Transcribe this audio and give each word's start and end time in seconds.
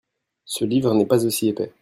Ce 0.45 0.65
livre 0.65 0.95
n'est 0.95 1.05
pas 1.05 1.25
aussi 1.27 1.49
épais. 1.49 1.71